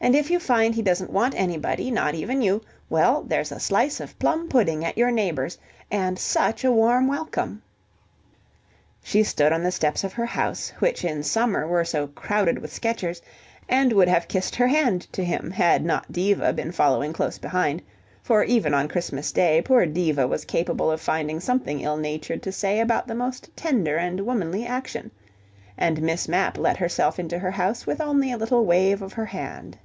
[0.00, 3.98] And if you find he doesn't want anybody, not even you, well, there's a slice
[3.98, 5.58] of plum pudding at your neighbour's,
[5.90, 7.60] and such a warm welcome."
[9.02, 12.72] She stood on the steps of her house, which in summer were so crowded with
[12.72, 13.20] sketchers,
[13.68, 17.82] and would have kissed her hand to him had not Diva been following close behind,
[18.22, 22.52] for even on Christmas Day poor Diva was capable of finding something ill natured to
[22.52, 25.10] say about the most tender and womanly action...
[25.76, 29.26] and Miss Mapp let herself into her house with only a little wave of her
[29.26, 29.76] hand.